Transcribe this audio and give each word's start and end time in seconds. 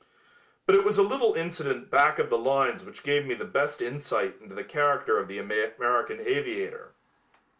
But 0.65 0.73
it 0.73 0.83
was 0.83 0.97
a 0.97 1.03
little 1.03 1.35
incident 1.35 1.91
back 1.91 2.17
of 2.17 2.31
the 2.31 2.37
lines 2.39 2.83
which 2.83 3.03
gave 3.03 3.23
me 3.27 3.35
the 3.35 3.45
best 3.45 3.83
insight 3.83 4.33
into 4.41 4.55
the 4.55 4.63
character 4.63 5.19
of 5.19 5.27
the 5.27 5.37
American 5.37 6.19
aviator. 6.19 6.95